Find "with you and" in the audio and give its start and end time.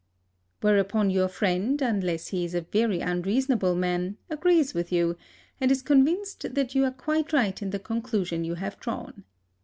4.73-5.69